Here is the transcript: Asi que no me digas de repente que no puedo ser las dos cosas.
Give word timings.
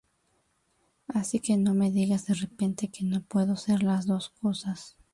Asi 1.09 1.39
que 1.41 1.57
no 1.57 1.75
me 1.75 1.91
digas 1.91 2.25
de 2.25 2.33
repente 2.33 2.87
que 2.89 3.05
no 3.05 3.21
puedo 3.21 3.55
ser 3.55 3.83
las 3.83 4.07
dos 4.07 4.31
cosas. 4.31 4.97